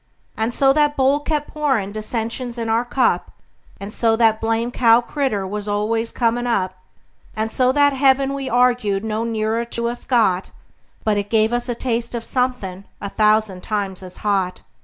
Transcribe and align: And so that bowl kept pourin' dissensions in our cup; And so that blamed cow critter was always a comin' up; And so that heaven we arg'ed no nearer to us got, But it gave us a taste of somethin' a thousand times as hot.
And 0.35 0.51
so 0.51 0.73
that 0.73 0.97
bowl 0.97 1.19
kept 1.19 1.49
pourin' 1.53 1.91
dissensions 1.91 2.57
in 2.57 2.69
our 2.69 2.83
cup; 2.83 3.29
And 3.79 3.93
so 3.93 4.15
that 4.15 4.41
blamed 4.41 4.73
cow 4.73 4.99
critter 4.99 5.45
was 5.45 5.67
always 5.67 6.09
a 6.09 6.13
comin' 6.15 6.47
up; 6.47 6.73
And 7.35 7.51
so 7.51 7.71
that 7.73 7.93
heaven 7.93 8.33
we 8.33 8.49
arg'ed 8.49 9.03
no 9.03 9.23
nearer 9.23 9.63
to 9.63 9.89
us 9.89 10.03
got, 10.05 10.49
But 11.03 11.17
it 11.19 11.29
gave 11.29 11.53
us 11.53 11.69
a 11.69 11.75
taste 11.75 12.15
of 12.15 12.25
somethin' 12.25 12.85
a 12.99 13.09
thousand 13.09 13.61
times 13.61 14.01
as 14.01 14.17
hot. 14.25 14.61